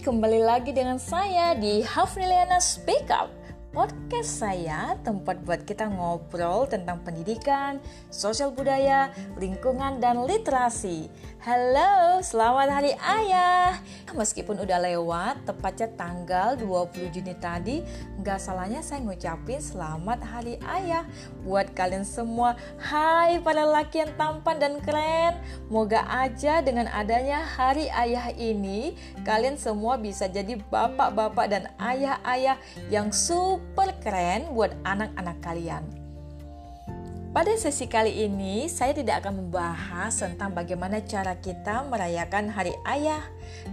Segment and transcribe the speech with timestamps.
[0.00, 3.39] kembali lagi dengan saya di Hafniliana Speak Up
[3.70, 7.78] podcast saya tempat buat kita ngobrol tentang pendidikan,
[8.10, 11.06] sosial budaya, lingkungan, dan literasi.
[11.40, 13.78] Halo, selamat hari ayah.
[14.10, 17.86] Meskipun udah lewat, tepatnya tanggal 20 Juni tadi,
[18.18, 21.06] nggak salahnya saya ngucapin selamat hari ayah
[21.46, 22.58] buat kalian semua.
[22.76, 25.38] Hai para laki yang tampan dan keren.
[25.70, 32.58] Moga aja dengan adanya hari ayah ini, kalian semua bisa jadi bapak-bapak dan ayah-ayah
[32.90, 35.84] yang super super keren buat anak-anak kalian.
[37.30, 43.22] Pada sesi kali ini, saya tidak akan membahas tentang bagaimana cara kita merayakan Hari Ayah,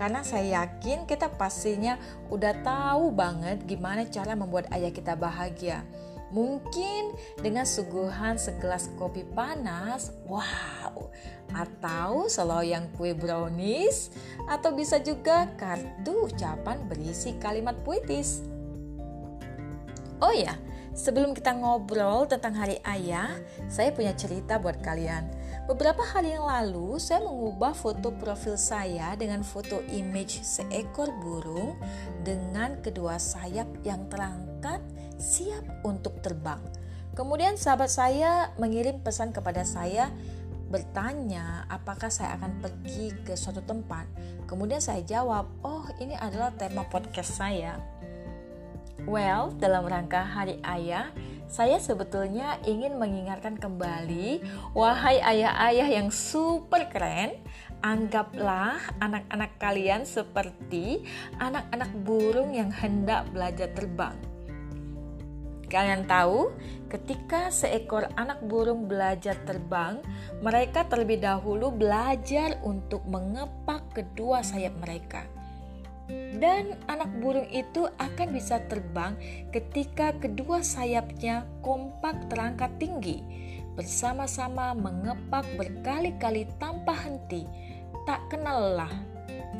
[0.00, 2.00] karena saya yakin kita pastinya
[2.32, 5.84] udah tahu banget gimana cara membuat ayah kita bahagia.
[6.32, 7.12] Mungkin
[7.44, 11.12] dengan suguhan segelas kopi panas, wow,
[11.52, 14.08] atau seloyang kue brownies,
[14.48, 18.48] atau bisa juga kartu ucapan berisi kalimat puitis.
[20.22, 20.54] Oh ya,
[20.94, 25.26] sebelum kita ngobrol tentang Hari Ayah, saya punya cerita buat kalian.
[25.66, 31.74] Beberapa hari yang lalu, saya mengubah foto profil saya dengan foto image seekor burung
[32.22, 34.78] dengan kedua sayap yang terangkat
[35.18, 36.62] siap untuk terbang.
[37.18, 40.06] Kemudian sahabat saya mengirim pesan kepada saya
[40.70, 44.06] bertanya apakah saya akan pergi ke suatu tempat.
[44.46, 47.82] Kemudian saya jawab, "Oh, ini adalah tema podcast saya."
[49.02, 51.10] Well, dalam rangka Hari Ayah,
[51.50, 54.40] saya sebetulnya ingin mengingatkan kembali,
[54.72, 57.36] wahai ayah-ayah yang super keren,
[57.82, 61.02] anggaplah anak-anak kalian seperti
[61.42, 64.16] anak-anak burung yang hendak belajar terbang.
[65.66, 66.52] Kalian tahu,
[66.92, 70.04] ketika seekor anak burung belajar terbang,
[70.44, 75.41] mereka terlebih dahulu belajar untuk mengepak kedua sayap mereka
[76.10, 79.14] dan anak burung itu akan bisa terbang
[79.54, 83.22] ketika kedua sayapnya kompak terangkat tinggi,
[83.78, 87.46] bersama-sama mengepak berkali-kali tanpa henti,
[88.04, 88.92] tak kenal lelah.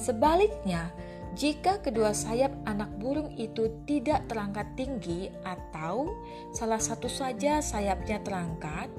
[0.00, 0.88] Sebaliknya,
[1.36, 6.10] jika kedua sayap anak burung itu tidak terangkat tinggi atau
[6.50, 8.90] salah satu saja sayapnya terangkat,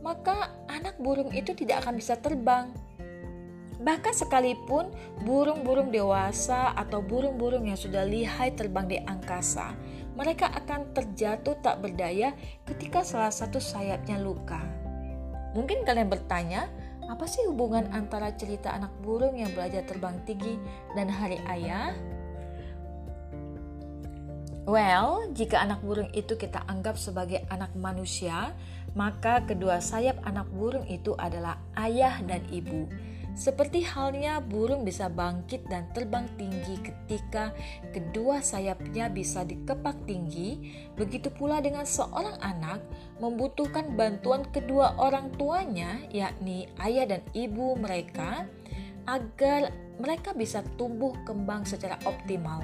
[0.00, 2.72] maka anak burung itu tidak akan bisa terbang
[3.80, 4.92] Bahkan sekalipun
[5.24, 9.72] burung-burung dewasa atau burung-burung yang sudah lihai terbang di angkasa,
[10.12, 12.36] mereka akan terjatuh tak berdaya
[12.68, 14.60] ketika salah satu sayapnya luka.
[15.56, 16.68] Mungkin kalian bertanya,
[17.08, 20.60] apa sih hubungan antara cerita anak burung yang belajar terbang tinggi
[20.92, 21.96] dan hari ayah?
[24.68, 28.54] Well, jika anak burung itu kita anggap sebagai anak manusia,
[28.94, 32.86] maka kedua sayap anak burung itu adalah ayah dan ibu.
[33.40, 37.56] Seperti halnya burung bisa bangkit dan terbang tinggi ketika
[37.88, 42.84] kedua sayapnya bisa dikepak tinggi, begitu pula dengan seorang anak
[43.16, 48.44] membutuhkan bantuan kedua orang tuanya, yakni ayah dan ibu mereka,
[49.08, 52.60] agar mereka bisa tumbuh kembang secara optimal.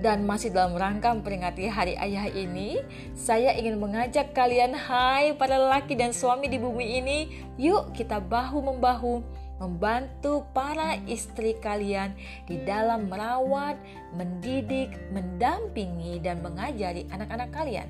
[0.00, 2.80] Dan masih dalam rangka memperingati Hari Ayah ini,
[3.12, 7.18] saya ingin mengajak kalian, hai para laki dan suami di bumi ini,
[7.60, 9.20] yuk kita bahu-membahu
[9.60, 12.16] membantu para istri kalian
[12.48, 13.76] di dalam merawat,
[14.16, 17.88] mendidik, mendampingi, dan mengajari anak-anak kalian.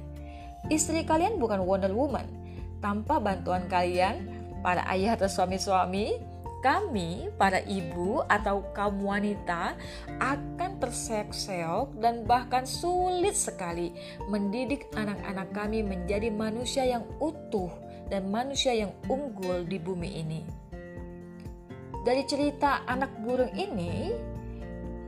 [0.68, 2.26] Istri kalian bukan Wonder Woman.
[2.82, 4.26] Tanpa bantuan kalian,
[4.60, 6.20] para ayah atau suami-suami,
[6.60, 9.78] kami, para ibu atau kaum wanita,
[10.20, 13.96] akan terseok-seok dan bahkan sulit sekali
[14.28, 17.72] mendidik anak-anak kami menjadi manusia yang utuh
[18.12, 20.40] dan manusia yang unggul di bumi ini.
[22.00, 24.16] Dari cerita anak burung ini,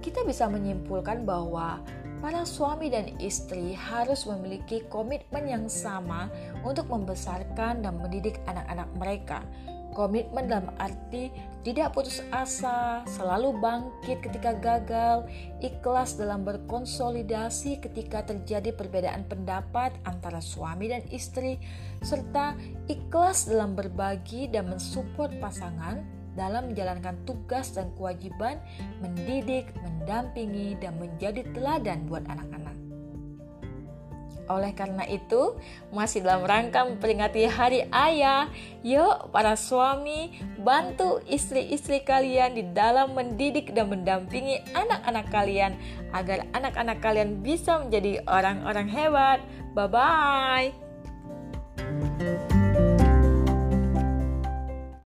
[0.04, 1.80] kita bisa menyimpulkan bahwa
[2.20, 6.28] para suami dan istri harus memiliki komitmen yang sama
[6.60, 9.41] untuk membesarkan dan mendidik anak-anak mereka.
[9.97, 11.33] Komitmen dalam arti
[11.65, 15.24] tidak putus asa, selalu bangkit ketika gagal,
[15.65, 21.56] ikhlas dalam berkonsolidasi ketika terjadi perbedaan pendapat antara suami dan istri,
[22.04, 22.53] serta
[22.89, 28.56] ikhlas dalam berbagi dan mensupport pasangan dalam menjalankan tugas dan kewajiban
[29.04, 32.62] mendidik, mendampingi, dan menjadi teladan buat anak-anak.
[34.50, 35.54] Oleh karena itu,
[35.94, 38.50] masih dalam rangka memperingati Hari Ayah,
[38.82, 45.72] yuk para suami bantu istri-istri kalian di dalam mendidik dan mendampingi anak-anak kalian
[46.10, 49.38] agar anak-anak kalian bisa menjadi orang-orang hebat.
[49.72, 50.68] Bye bye.